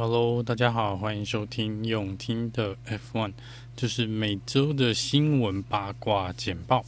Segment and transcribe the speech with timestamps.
[0.00, 2.74] Hello，大家好，欢迎收听永听的
[3.12, 3.34] F1，
[3.76, 6.82] 就是每周的新闻八卦简报。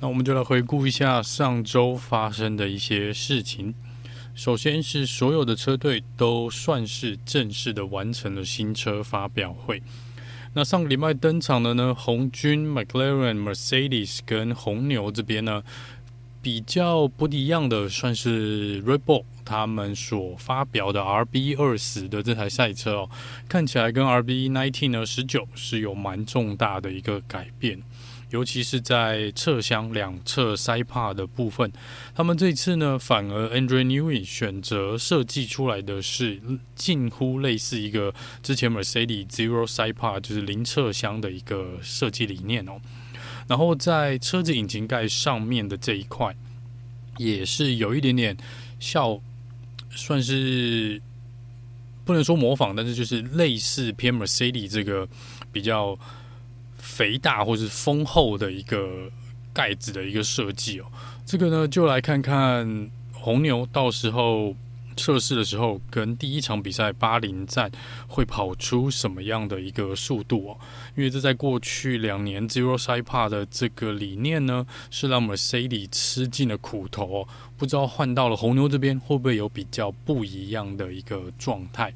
[0.00, 3.72] 那我们就来回顾一下上周发生的一些事情。
[4.34, 9.80] 首先是所有的车队都算是正式的完成了新车发表会。
[10.54, 15.62] 那上个礼拜登场的呢，红军、McLaren、Mercedes 跟红牛这边呢，
[16.42, 23.10] 比较不一样的算是 Red Bull 他们所发表的 RB 二十的这台赛车哦，
[23.48, 27.80] 看起来跟 RB nineteen 呢十九是有蛮重大的一个改变。
[28.30, 31.70] 尤其是在侧箱两侧塞帕的部分，
[32.14, 36.40] 他们这次呢，反而 Andrew Newey 选择设计出来的是
[36.74, 42.80] 近乎类似一个之前 Mercedes Zero sipa 就是零侧箱的一个设计理念哦。
[43.52, 46.34] 然后在车子引擎盖上面的这一块，
[47.18, 48.34] 也是有一点点
[48.80, 49.20] 效，
[49.90, 50.98] 算是
[52.06, 55.06] 不能说模仿，但是就是类似偏 Mercedes 这个
[55.52, 55.98] 比较。
[56.78, 59.08] 肥大或是丰厚的一个
[59.52, 60.86] 盖子的一个设计哦，
[61.24, 64.54] 这个呢就来看看红牛到时候
[64.96, 67.70] 测试的时候，跟第一场比赛巴林站
[68.06, 70.58] 会跑出什么样的一个速度哦。
[70.96, 77.28] 因为这在过去两年 Zero Side 8的这个理念呢，是让 Mercedes 吃尽了苦头哦。
[77.56, 81.94] 不知道换到了红牛这边会不会有比较不一样的一个状态。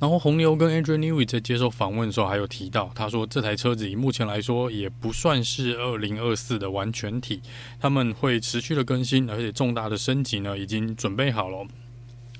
[0.00, 7.40] 然后红牛跟 Andrew Newey 在接受访问的时候，还有提到，他说这台车子以目前来说也不算是二零二四的完全体，
[7.80, 11.66] 他们会持续的更新，而且重大的升级呢已经准备好了，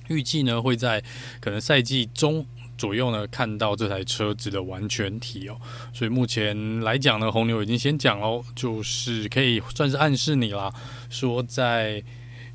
[0.09, 1.03] 预计呢会在
[1.41, 2.45] 可能赛季中
[2.77, 5.57] 左右呢看到这台车子的完全体哦。
[5.93, 10.71] 所以目前来讲呢，红牛已经先讲哦，就是可以算是暗示你啦，
[11.09, 12.03] 说在。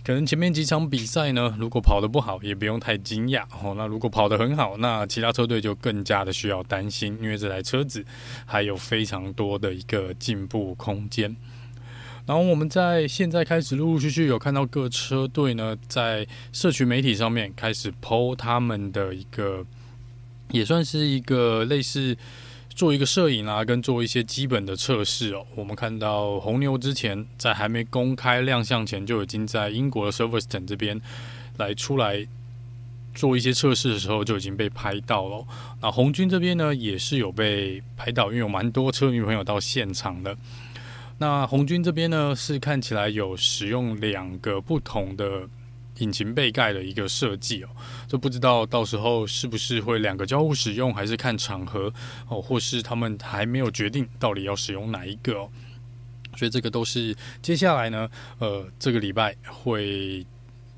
[0.09, 3.75] 可能前面几场比赛呢，如果跑得不好，也不用太惊讶哦。
[3.77, 8.03] 那如果跑得很好，那其他车队就更加的需要担心，因为这台车子
[8.43, 11.37] 还有非常多的一个进步空间。
[12.25, 19.63] 然后我们在现在开始陆陆续续有看到各车队呢，在社群媒体上面开始 po 他们的一个，
[20.49, 22.17] 也算是一个类似。
[22.79, 25.45] 做一个摄影啊，跟做一些基本的测试哦。
[25.53, 30.97] 我们看到红牛之前在还没公开亮相前，就已经在英国的 Silverstone 这边
[31.57, 32.25] 来出来
[33.13, 35.45] 做一些测试的时候，就已经被拍到了。
[35.81, 40.37] 那红军这边呢，也是有被拍到，因为有蛮多车迷朋友到现场的。
[41.17, 45.49] 那红军这边呢，是看起来有使用两个不同的。
[45.99, 47.69] 引擎背盖的一个设计哦，
[48.07, 51.93] 就不知道到时候是不是会两个交互使用，还是看场合
[52.27, 55.49] 哦，或是他们还没有决定到底要使用哪一个哦，
[56.35, 60.25] 所以这个都是接下来呢，呃，这个礼拜会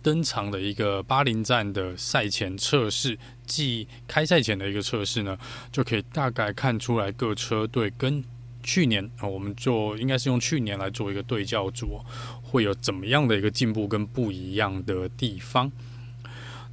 [0.03, 5.37] 登场的一个巴林站的赛前测试，即开赛前的一个测试呢，
[5.71, 8.23] 就可以大概看出来各车队跟
[8.63, 11.99] 去年啊，我们就应该是用去年来做一个对照组。
[12.41, 15.71] 会有怎么样的一个进步跟不一样的地方？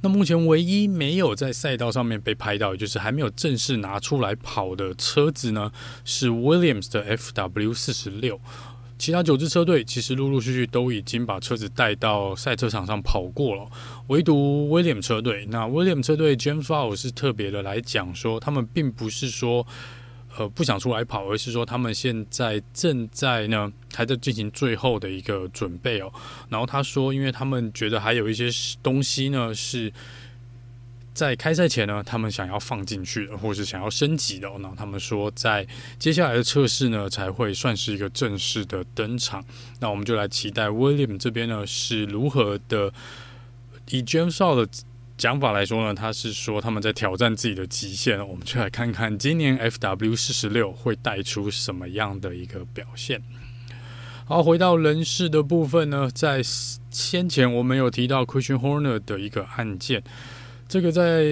[0.01, 5.71] 那目前唯一没有在赛道上面被拍到，也就是还没有正式拿出来跑的车子呢，
[6.03, 8.41] 是 Williams 的 FW 四十六。
[8.97, 13.65] 其他九支车队其实陆陆续续都已经把车子带到赛车场上跑过了，
[14.07, 15.45] 唯独 William 车队。
[15.49, 19.65] 那 William 车队 James f o w 是特别的来讲说，他们并不是说。
[20.37, 26.11] 呃，不想出来跑，而是说他们现在正在呢，还在进行最后的一个准备哦。
[26.49, 28.49] 然后他说，因为他们觉得还有一些
[28.81, 29.91] 东西呢，是
[31.13, 34.57] 在开赛前呢，他们想要放进去的，或是想要升级的哦。
[34.61, 35.67] 然后他们说，在
[35.97, 39.43] 接下来的测试呢，才会算是一个正式的登场。
[39.79, 42.93] 那我们就来期待 William 这边呢，是如何的
[43.89, 44.69] 以 James 的。
[45.19, 48.25] 讲法来说呢，他是说他们在挑战自己的极限。
[48.25, 53.21] 我们就来看看今年 FW 四十六会带出什么样的一个表现。
[54.23, 56.41] 好，回到人事的部分呢，在
[56.89, 60.01] 先前我们有提到 Christian Horner 的一个案件，
[60.69, 61.25] 这个在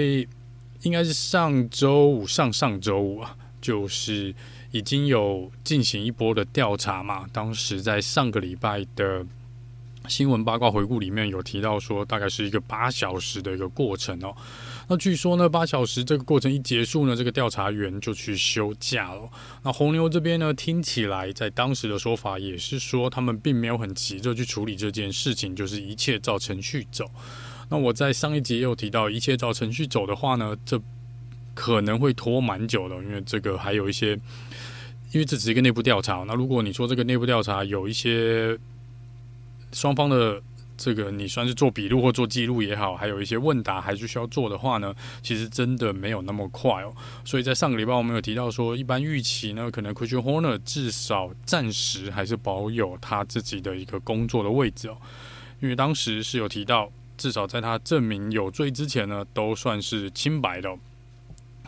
[0.82, 4.36] 应该是上周五、上上周五啊，就是
[4.72, 7.26] 已经有进行一波的调查嘛。
[7.32, 9.26] 当时在上个礼拜的。
[10.08, 14.36] 新闻八卦回顾里面有提到说，大概是一个八小时的一个过程哦。
[14.88, 19.30] 那据说呢，八小时这个过程一结束呢，这个调查员就去休假了。
[19.64, 27.06] 那红牛这边呢，听起来在当时的说法也是说，他们并没有很急着去处理这件事情，就是一切照程序走。
[27.70, 30.82] 那我在上一集也有提到，一切照程序走的话呢，这
[31.54, 34.14] 可能会拖蛮久的，因为这个还有一些，
[35.12, 36.24] 因为这只是一个内部调查。
[36.26, 38.58] 那如果你说这个内部调查有一些。
[39.78, 40.42] 双方的
[40.76, 44.92] 这个你算是做笔录或做记录也好，还有一些问答还是需要做的话呢，
[45.22, 46.92] 其实真的没有那么快哦。
[47.24, 54.98] 所以在上个礼拜我们有提到说，一般预期呢，可能 Christian Horner 至少暂时还是保有他自己的一个工作的位置哦，
[55.62, 60.76] 因为当时是有提到，至少在他证明有罪之前呢，都算是清白的。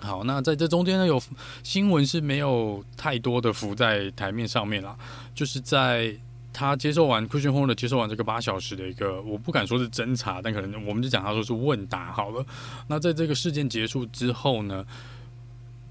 [0.02, 1.22] 好，那在这中间呢，有
[1.62, 4.96] 新闻是没有太多的浮在台面上面啦，
[5.36, 6.16] 就是在。
[6.52, 12.46] 他接受完 Christian Horner 接受完这个八小时的一个，我不敢说是侦查，但可能我们就讲他说是问答好了。
[12.88, 14.86] 那在这个事件结束之后呢，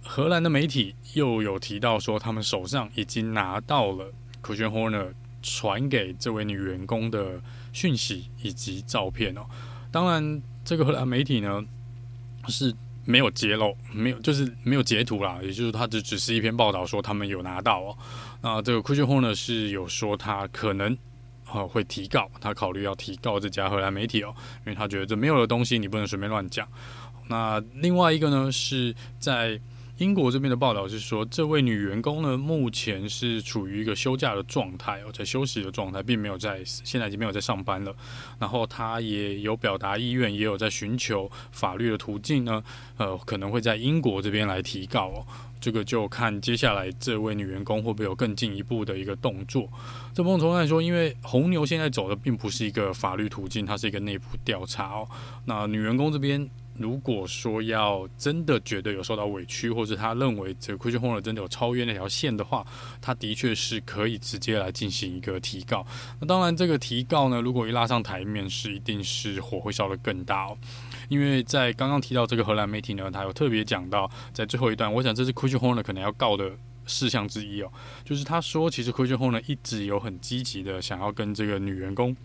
[0.02, 4.12] 荷兰的媒体又有提到说，他们手上已经拿到了
[4.42, 5.12] Christian Horner
[5.42, 7.40] 传给这位女员工的
[7.72, 9.46] 讯息以及照片哦。
[9.92, 11.64] 当然，这个荷兰媒体呢
[12.48, 12.74] 是
[13.08, 17.96] 没有揭露，没有就是没有截图啦，也就是他只只是一篇报道说他们有拿到哦。
[18.42, 20.94] 那这个 Christian Horner 是有说他可能
[21.50, 24.34] 呃会提告，他考虑要提告这家荷兰媒体哦，
[24.66, 26.68] 因为他觉得这没有的东西你不能随便乱讲。
[27.28, 29.58] 那另外一个呢是在
[29.98, 37.92] 英国这边的报道是说，这位女员工呢目前是处于一个休假的状态哦，在休息的状态，并没有在现在已经没有在上班了。
[38.38, 42.62] 然后她也有表达意愿，也有在寻求法律的途径呢，
[42.96, 45.26] 呃，可能会在英国这边来提告哦。
[45.60, 49.68] 这个就看接下来这位女员工会不会有更进一步的一个动作。
[50.14, 55.08] 这某种程度来说，因为红牛现在走的并不是一个法律途径，它是一个内部调查哦。
[55.46, 56.48] 那女员工这边
[56.78, 62.66] 如果说要真的觉得有受到委屈，或者他认为这个 Christian Horner 真的有超越那条线的话，
[63.00, 65.84] 他的确是可以直接来进行一个提告。
[66.20, 70.56] 那当然，这个提告呢，如果一拉上台面，是一定是火会烧得更大哦。
[71.08, 76.52] 因为在刚刚提到这个荷兰媒体呢，他有特别讲到，在最后一段，我想这是 Christian Horner 可能要告的
[76.86, 77.70] 事项之一哦，
[78.04, 82.16] 就是他说，其实 Christian Horner 一直有很积极的想要跟这个女员工。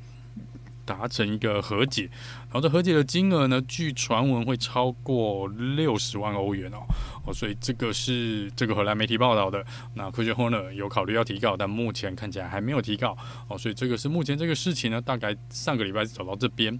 [0.85, 2.09] 达成一个和解，
[2.43, 6.77] 然后这和解的金额呢，据传闻会超过六十万欧元哦
[7.25, 9.63] 哦，所以这个是这个荷兰媒体报道的。
[9.95, 16.77] 那 c h r i s t i n e r 有考虑要提告，但目前看起来还没有提告哦，所以这个是目前这个事情呢，大概上个礼拜走到这边。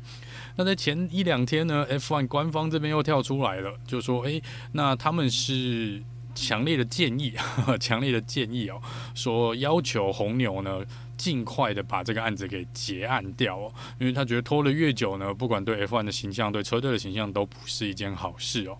[0.55, 4.41] 那在前一两天呢，F1 官方这边又跳出来了，就说诶，
[4.73, 6.03] 那他们是
[6.35, 7.33] 强烈的建议，
[7.79, 8.81] 强烈的建议哦，
[9.15, 10.81] 说要求红牛呢。
[11.18, 18.77] 尽快的把这个案子给结案掉哦，因为他觉得拖得越久呢，不管对 F1 的形象、对车队的形象都不是一件好事哦。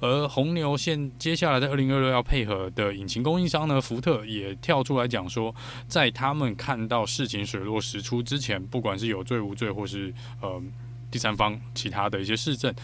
[0.00, 5.54] 而红牛现接下来在二零二六要配合的引擎供应商呢，福特也跳出来讲说，
[5.86, 10.62] 在他们看到事情水落石出之前，不管是有罪无罪，或是呃
[11.10, 12.74] 第三方其他的一些事证，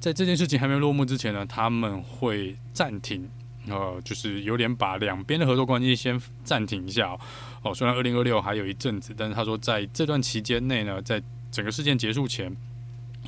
[0.00, 3.28] 在这件事情还没落幕之前呢，他们会暂停。
[3.68, 7.16] 呃，就是有点把两边的合作关系先暂停一下
[7.62, 7.74] 哦。
[7.74, 12.54] 虽然二零二六还有一阵子，但是他说在这段期间内呢，在整个事件结束前。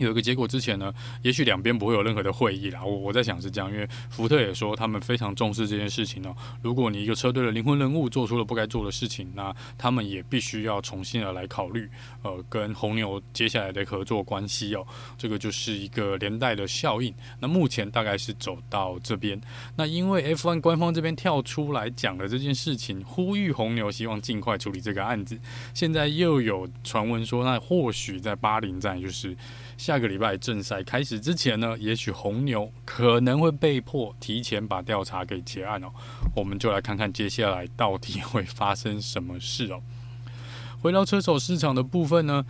[0.01, 0.93] 有一个结果之前呢，
[1.23, 2.85] 也许两边不会有任何的会议啦。
[2.85, 6.35] 我我在想是这样，因为福特也说他们非常重视这件事情哦。
[6.63, 11.89] 如果你一个车队的灵魂人物做出了不该做的事情，那他们也必须要重新的来考虑，
[12.23, 14.87] 呃，跟红牛接下来的合作关系哦。
[15.17, 17.15] 这个就是一个连带的效应。
[17.41, 19.41] 那目前大概是走到这边。
[19.77, 25.39] 那因为 F1 官方这边跳出来讲了这件事情，呼吁红牛希望尽快处理这个案子。
[25.75, 29.37] 现在又有传闻说，那或许在巴林站就是。
[29.79, 35.87] 下个礼拜正赛开始之前呢，也许红牛可能会被迫提前把调查给结案哦。
[36.35, 39.81] 我们就来看看接下来到底会发生什么事哦。
[40.83, 42.45] 回到车手市场的部分呢，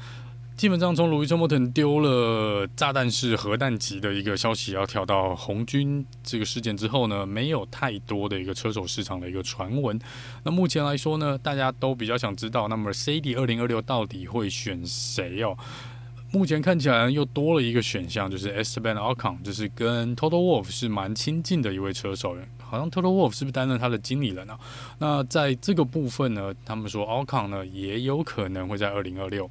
[0.56, 10.00] 基本上从路易斯·莫腾丢了炸弹式核弹级的一个消息，要跳到红军这个事件之后呢，没有太多的一个车手市场的一个传闻。
[10.44, 15.54] 那目前来说呢，大家都比较想知道，那么 C D 二零二六到底会选谁哦？
[16.30, 24.58] 目前看起来又多了一个选项，就是 Esteban Ocon，就是跟 Total Wolf 是蛮亲近的一位车手，好像 Total Wolff 是不是担任他的经理人啊？
[24.98, 29.50] 那在这个部分呢，他们说 Ocon 呢也有可能会在二零二六。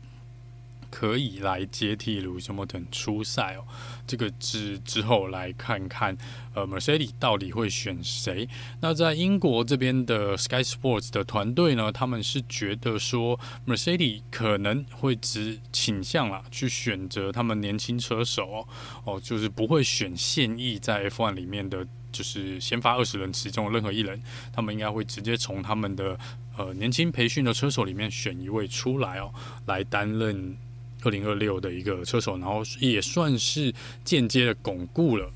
[0.90, 3.64] 可以来接替鲁西·莫腾出赛哦，
[4.06, 6.18] 这个之之后来看看，
[6.54, 8.48] 呃，Mercedes 到底会选谁？
[8.82, 18.68] 那在英国这边的 Sky Sports 的团队呢，他们是觉得说 Mercedes 可能会只倾向啦去选择他们年轻车手哦，
[19.06, 24.22] 哦，就是不会选现役在 F1 里面的就是先发二十人其中的任何一人，
[24.54, 26.18] 他们应该会直接从他们的
[26.58, 29.32] 呃年轻培训的车手里面选一位出来哦，
[29.66, 30.58] 来担任。
[31.04, 33.74] 二零二六的一个车手，然后也算是
[34.04, 35.32] 间接的巩固了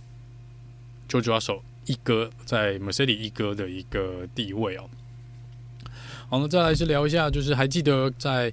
[1.07, 4.89] George Russell 一哥在 Mercedes 一哥的一个地位哦。
[6.29, 8.51] 好，那再来是聊一下，就是还记得在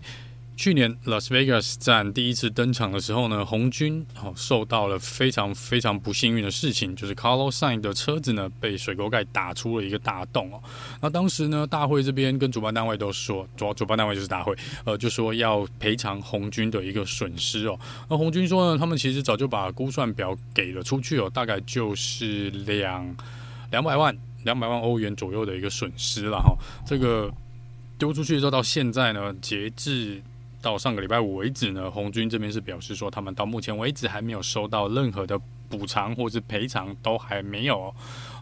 [0.58, 10.60] 去年 Las Vegas 站第一次登场的时候呢，红军哦受到了非常非常不幸运的事情，就是 Carlos Sain 的车子呢被水沟盖打出了一个大洞哦。
[11.00, 14.52] 那当时呢，大会这边跟主办单位都说，主主办单位就是大会，
[14.84, 17.78] 呃，就说要赔偿红军的一个损失哦。
[18.10, 23.16] 那红军说呢，他们其实早就把估算表给了出去哦，大概就是两
[23.70, 24.12] 两百万
[24.42, 26.52] 两百万欧元左右的一个损失了哈。
[26.84, 27.32] 这个
[27.96, 30.20] 丢出去之后到现在呢，截至
[30.60, 35.38] 到上个礼拜五为止呢，红军这边是表示说，他们到目前为止还没有收到任何的
[35.68, 37.94] 补偿或是赔偿，都还没有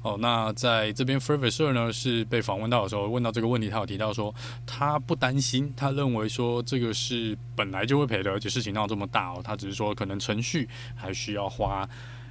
[0.03, 0.17] 哦。
[0.21, 11.89] 那在这边 Fred Vasseur 呢是被访问到的时候，问到这个问题，他有提到说，他不担心，他认为说这个是本来就会赔的，而且事情闹这么大哦，他只是说可能程序还需要花。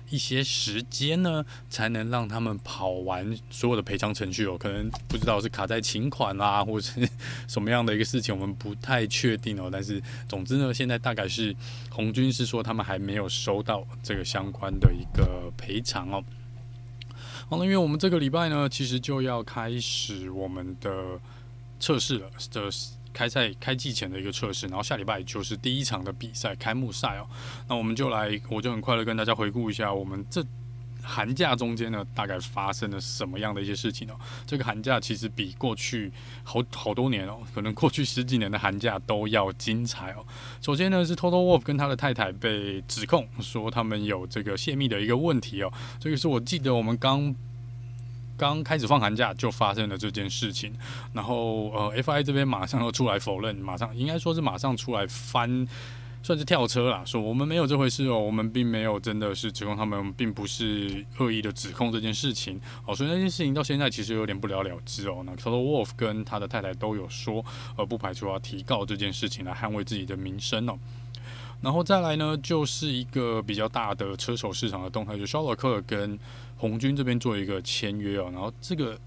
[0.10, 4.58] 一些时间呢，才能让他们跑完所有的赔偿程序哦。
[4.58, 7.10] 可能不知道是卡在请款啦，或者是
[7.48, 9.70] 什么样的一个事情，我们不太确定哦。
[9.72, 11.56] 但是总之呢，现在大概是
[11.90, 16.24] 红军是说他们还没有收到这个相关的一个赔偿哦。
[17.50, 21.20] 好了，因为我们这个礼拜呢，其实就要开始我们的
[21.80, 22.92] 测试了，这是。
[23.16, 27.26] 开赛开季前的一个测试，然后下礼拜就是第一场的比赛开幕赛哦。
[27.70, 30.46] 那我们就来，我就很快的跟大家回顾一下，我们这
[31.02, 34.20] 寒假中间呢，大概发生了什么样的一些事情哦。
[34.46, 36.12] 这个寒假其实比过去
[36.44, 40.26] 好好多年哦，可能过去十几年的寒假都要精彩哦。
[40.62, 45.72] 首先呢，是 Toto Wolf 跟他的太太被指控说他们有这个泄密的一个问题哦。
[46.02, 47.34] 这个是我记得我们刚。
[48.38, 50.74] 刚开始放寒假就发生了这件事情，
[51.14, 55.68] 然后呃，FI 这边马上又出来否认，马上应该说是马上出来翻，
[56.22, 65.24] 算是跳车啦，说我们没有这回事哦，我们并没有真的是指控他们，并不是恶意的指控这件事情哦，所以那件事情到现在其实有点不了了之哦。
[65.26, 67.46] 那 Toto Wolff 跟他的太太都有说，
[67.78, 70.78] 呃，不排除要提告这件事情来捍卫自己的名声哦。
[71.62, 76.20] 然后再来呢，就是一个比较大的车手市场的动态，就肖洛克跟。
[76.58, 78.98] 红军这边做一个签约哦，然后这个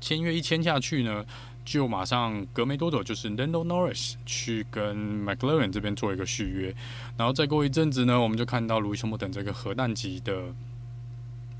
[0.00, 1.26] 签约一签下去呢，
[1.64, 6.72] 就马上隔没多久，就是 Lando Norris 去跟 McLaren 这边做一个续约，
[7.16, 10.44] 然后再过一阵子呢，我们就看到路易斯·莫等这个核弹级的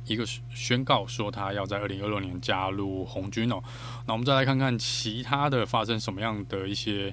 [0.06, 3.60] 一个宣告，说他要在二零二六年加入红军哦。
[4.06, 7.12] 那我们再来看看其他的发生什么样的一些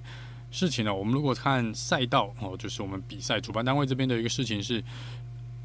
[0.53, 0.95] 事情呢？
[0.95, 4.81] 我们如果看赛道哦，就是我们比赛主办单位这边的一个事情是。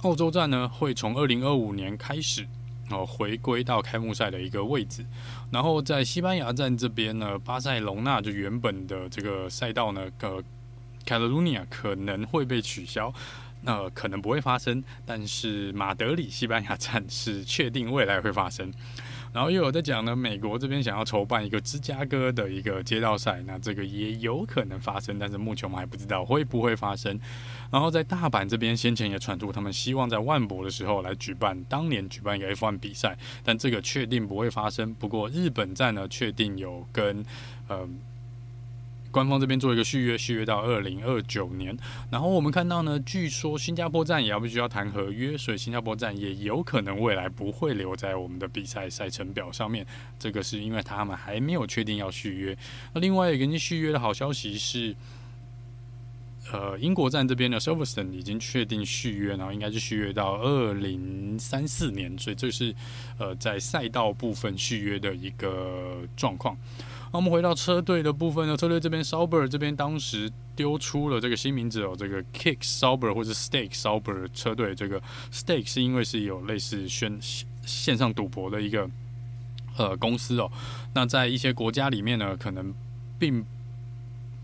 [0.03, 2.47] 澳洲站呢，会从二零二五年开始
[2.89, 5.05] 哦，回归到开幕赛的一个位置。
[5.51, 10.41] 然后在西班牙站这边呢，巴塞隆纳就原本的这个赛道呢，呃
[11.05, 13.13] ，Catalunya 可能会被取消，
[13.63, 14.85] 那、可能不会发生。
[15.05, 18.73] 但是马德里西班牙站是确定未来会发生。
[19.39, 27.17] 然后又有在讲呢，美国这边想要筹办一个芝加哥的一个街道赛，那这个也有可能发生，但是目前我们还不知道会不会发生。
[27.71, 34.93] 然后在大阪这边，先前也传出他们希望在万博的时候来举办当年举办一个 F1 比赛，但这个确定不会发生。
[34.95, 37.25] 不过日本站呢，确定有跟
[37.69, 37.89] 呃。
[39.11, 41.77] 官方这边做一个续约，续约到二零二九年。
[42.11, 49.87] 然后我们看到呢，据说新加坡站也要必须要谈合约，所以新加坡站也有可能未来不会留在我们的比赛赛程表上面。
[50.19, 52.57] 这个是因为他们还没有确定要续约。
[52.93, 54.95] 那另外一个续约的好消息是，
[56.53, 62.75] 呃，英国站这边的 Silverstone 已经确定续约，然后应该是续约到二零三四年，所以这是
[63.19, 66.57] 呃在赛道部分续约的一个状况。
[67.11, 68.57] 那我们回到车队的部分呢？
[68.57, 74.75] 车队这边，Sauber 这边当时丢出了这个新名字哦，这个 Kick Sauber 或者 Stake Sauber 车队。
[74.75, 75.01] 这个
[75.33, 77.19] Stake 是因为是有类似宣
[77.65, 78.89] 线上赌博的一个
[79.77, 80.51] 呃公司哦。
[80.95, 82.75] 那在一些国家里面呢，可能
[83.19, 83.45] 并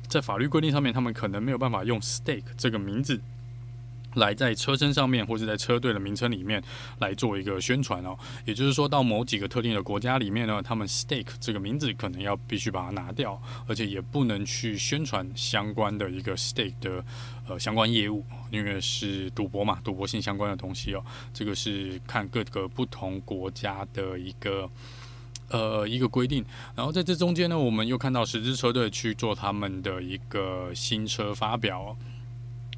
[0.09, 3.21] 在法律规定上面，他们可能没有办法用 Stake 这个名字。
[4.14, 6.62] 来在车身上面，或者在车队的名称里面
[6.99, 8.16] 来做一个宣传哦。
[8.44, 17.04] 也就是说，到某几个特定的国家里面呢，他们 stake 这个名字可能要必须把它拿掉，而且也不能去宣传相关的一个 stake 的
[17.49, 21.04] 呃相关业务，因为是赌博嘛，赌博性相关的东西哦。
[21.33, 24.71] 这个是看各个不同国家的一个
[25.49, 26.44] 呃一个规定。
[26.75, 31.97] 然后在这中间呢，我们又看到十支车队去做他们的一个新车发表。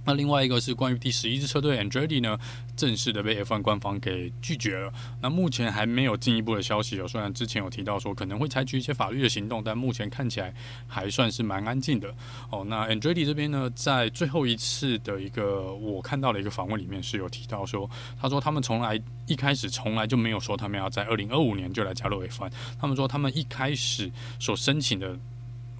[0.07, 2.39] 那另外一个是关于第十一支车队 Andretti 呢，
[2.77, 4.93] 正式的被 F1 官方给拒绝了。
[5.21, 7.09] 那目前还没有进一步的消息哦。
[7.09, 10.55] 虽然之前有提到说可能会采取一些法律的行动，但目前看起来
[10.87, 12.15] 还算是蛮安静的
[12.51, 12.65] 哦。
[12.69, 18.97] 那 Andretti 这边呢，在最后一次的一个我看到的一个访问里面是有提到说，他说他们从来
[19.27, 22.53] 一开始从来就没有说他们要在二零二五年就来加入 F1。
[22.81, 24.09] 他们说他们一开始
[24.39, 25.19] 所申请的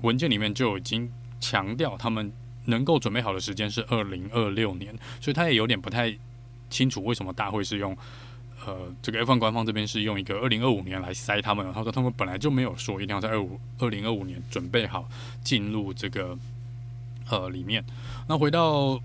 [0.03, 1.09] 文件里面就已经
[1.41, 2.33] 强调他们。
[2.67, 6.17] 能够准备好的时间是二零二六年，所以他也有点不太
[6.71, 7.97] 清楚为什么大会是用
[8.65, 11.73] 呃这个 F1 官方这边是用一个二零二五年来塞他们。
[11.73, 15.09] 他说他们本来就没有说一定要在二五二零二五年准备好
[15.43, 16.37] 进入这个
[17.31, 17.85] 呃里面。
[18.29, 19.01] 那回到。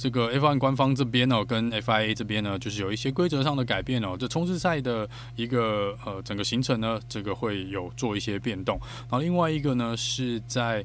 [0.00, 4.16] 这个 F1 官方这边呢，跟 FIA 这边呢，就是有一些规则上的改变哦。
[4.16, 8.78] 这冲刺赛的一个呃整个行程呢，这个会有做一些变动。
[9.00, 10.84] 然后另外一个呢，是在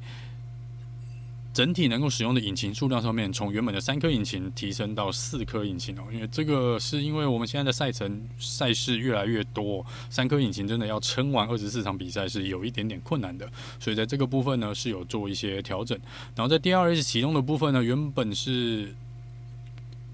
[1.53, 6.03] 整体能够使用的引擎数量上面，从原本的三颗引擎提升到四颗引擎哦。
[6.11, 13.47] 因为这个是因为我们现在的赛程赛事越来越多，三颗引擎真的要撑完二十四场比赛是有一点点困难的。
[13.79, 15.97] 所以在这个部分呢，是有做一些调整。
[16.35, 18.93] 然后在 DRS 启动的部分呢，原本是。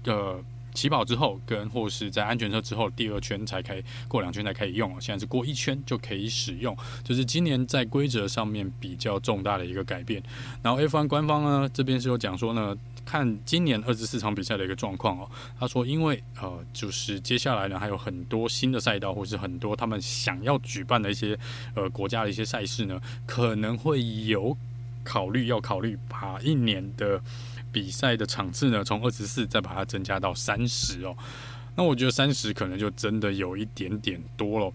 [0.02, 0.42] 的
[0.80, 10.22] 起跑之后，跟或是在安全车之后第二圈才可以过两圈才可以用，现在是过一圈就可以使用，就是今年在规则上面比较重大的一个改变。
[10.62, 21.38] 然后 F1 官方呢这边是有讲说呢，看今年二十四场比赛的一个状况哦，他说因为呃就是接下来呢还有很多新的赛道，或是很多他们想要举办的一些
[21.74, 24.56] 呃国家的一些赛事呢，可能会有
[25.04, 27.20] 考虑要考虑把一年的。
[27.72, 31.16] 比赛的场次呢，从二十四再把它增加到三十哦。
[31.76, 34.72] 那我觉得三十可能就真的有一点点多了。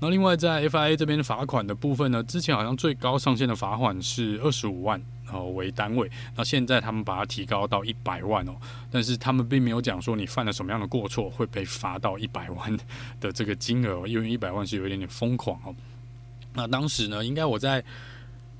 [0.00, 5.00] 那另外在 FIA 这边罚款的部分呢，之前好像最高上限的罚款是二十五万
[5.30, 8.52] 哦为单位，那现在他们把它提高到一百万哦。
[8.90, 12.78] 但是他们并没有讲说你犯了什么样的过错会被罚到一百万
[13.20, 15.74] 的这个金额，因为一百万是有一点点疯狂哦。
[16.54, 17.84] 那当时呢，应该我在。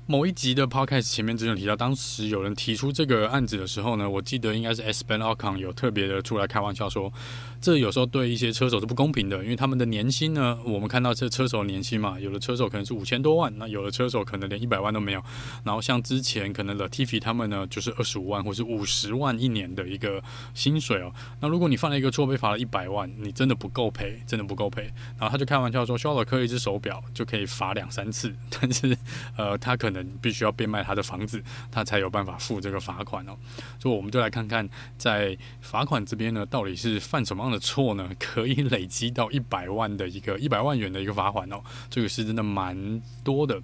[0.09, 5.03] 某一集的 podcast 前面之前提到，当时有人提出这个案子的时候呢，我记得应该是 S.
[5.07, 7.13] Ben Ocon 有特别的出来开玩笑说，
[7.61, 15.23] 这有时候对一些车手是不公平的，因为他们的年薪呢，我们看到这车手年薪嘛，有的车手可能是五千多万，那有的车手可能连一百万都没有。
[15.63, 20.21] 然后像之前可能 Latifi 他们呢，就是二十五万或是五十万一年的一个
[20.53, 21.13] 薪水哦。
[21.39, 24.83] 那如果你犯了一个错被罚了一百万，你真的不够赔，真的不够赔。
[25.17, 28.97] 然后他就开玩笑说，肖尔克一只手表就可以罚两三次， 但是
[29.37, 29.99] 呃，他可能。
[30.21, 31.41] 必须要变卖他的房子，
[31.71, 33.37] 他才有办法付这个罚款哦。
[33.79, 34.67] 所以我们就来看看，
[34.97, 38.09] 在罚款这边呢，到底是犯什么的错呢？
[38.19, 41.61] 可以累积到一百万的一个一百万元的一个罚款哦。
[41.89, 43.61] 这个是真的蛮多的。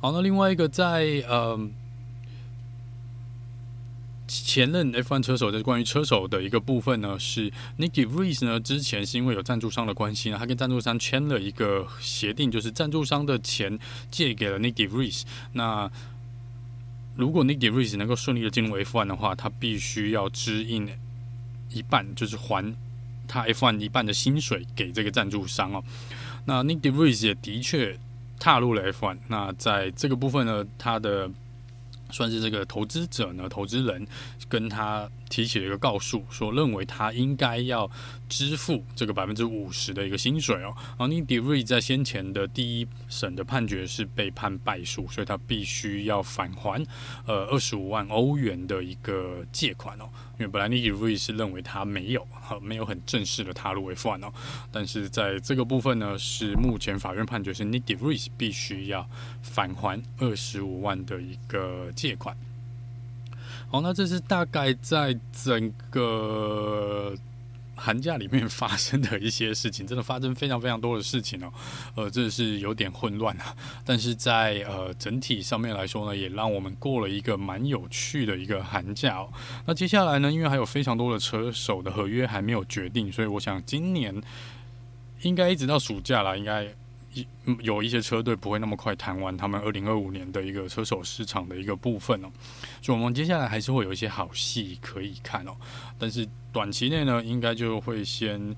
[0.00, 1.70] 好，那另外一个在呃。
[4.26, 13.78] 前任 F1 车手，就是关于车手的一个部分呢，是 Nyck de Vries 呢，之前是因为有赞助商的关系呢，他跟赞助商签了一个协定，就是赞助商的钱
[14.10, 15.22] 借给了 Nyck de Vries。
[15.52, 15.90] 那
[17.16, 20.88] 如果 Nyck de Vries 能够顺利的进入 F1 的话，他必须要支应
[21.74, 22.74] 一半，就是还
[23.28, 25.84] 他 F1 一半的薪水给这个赞助商哦。
[26.46, 27.98] 那 Nick de Vries 也的确
[28.38, 29.18] 踏入了 F1。
[29.28, 31.30] 那在这个部分呢，他的。
[32.10, 34.06] 算是这个投资者呢，投资人
[34.48, 37.90] 跟他提起了一个告诉，说认为他应该要
[38.28, 40.72] 支付这个百分之五十的一个薪水哦。
[40.96, 46.80] 而 Nyck de Vries 在先前的第一审的判决是被判败诉，所以他必须要返还
[47.26, 50.08] 呃二十五万欧元的一个借款哦。
[50.38, 52.24] 因为本来 Nyck de Vries 是认为他没有
[52.62, 54.32] 没有很正式的踏入 F1 哦，
[54.70, 59.08] 但是在这个部分呢，是目前法院判决是 Nyck de Vries 必须要
[59.42, 62.36] 返还二十五万的一个借款。
[63.68, 67.12] 好，那这是大概在整个
[67.74, 71.52] 寒假里面 发生的一些事情，真的发生非常非常多的事情哦，
[71.96, 73.54] 呃，这是有点混乱啊。
[73.84, 79.28] 但是在呃整体上面来说呢，也让我们过了一个蛮有趣的一个寒假哦。
[79.66, 84.22] 那接下来呢，因为还有非常多的车手的合约还没有决定，所以我想今年
[85.22, 86.72] 应该一直到暑假了，应该。
[87.60, 92.28] 有一些车队不会那么快谈完他们二零二五年的一个车手市场的一个部分哦，
[92.80, 95.54] 所以我们接下来还是会有一些好戏可以看哦。
[95.98, 98.54] 但是短期内呢，应该就会先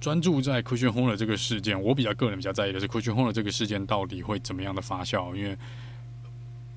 [0.00, 1.80] 专注在 Christian Horner 这个事件。
[1.80, 5.58] 我比较个人比较在意的是 Christian Horner 这个事件到底会怎么样的发酵，因为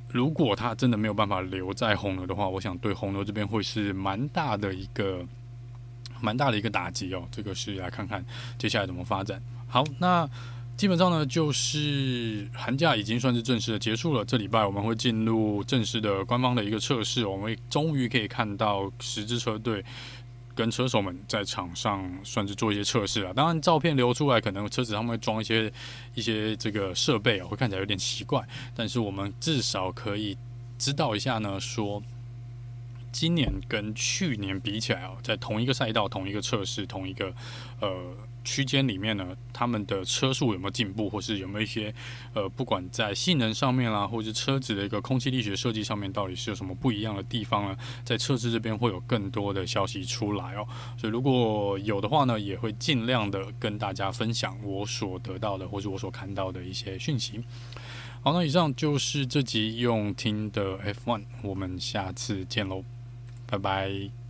[0.10, 5.26] 如果他真的没有办法留在红牛的话，我想对红牛这边会是蛮大的一个
[6.20, 7.24] 蛮大的一个打击哦。
[7.32, 8.26] 这个是来看看
[8.58, 9.42] 接下来怎么发展。
[9.72, 10.30] 好，那
[10.76, 14.26] 基本上呢，就是寒假已经算是正式的结束了。
[14.26, 19.82] 这礼拜我们会进入正式的官方的一个测试，我们终于可以看到十支车队
[20.54, 23.34] 跟车手们在场上算是做一些测试了。
[23.34, 25.72] 当然，照片流出来，可能车子上面装一些
[26.16, 28.46] 一些这个设备啊，会看起来有点奇怪。
[28.76, 30.38] 但是我们至少可以
[30.78, 32.04] 知道一下呢，说
[33.14, 37.34] 今年跟去年比起来啊，在同一个赛道、同一个测试、同一个
[37.80, 37.90] 呃。
[38.44, 41.94] 区间里面呢，他们的车速有没有进步，或是有没有一些
[42.34, 47.78] 呃，不管在性能上面啦，或者是车子的一个空气力学设计上面，到底是有什么不一样的地方呢？
[48.04, 50.68] 在测试这边会有更多的消息出来哦。
[50.98, 57.44] 所以如果有的话呢，也会尽量的跟大家分享我所得到的，或是我所看到的一些讯息。
[58.24, 62.84] 好，那以上就是这集用听的 F1，我们下次见喽，
[63.48, 64.21] 拜拜。